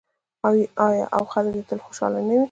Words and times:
آیا 0.89 1.05
او 1.15 1.23
خلک 1.31 1.51
دې 1.53 1.59
یې 1.63 1.67
تل 1.69 1.79
خوشحاله 1.85 2.19
نه 2.27 2.33
وي؟ 2.35 2.39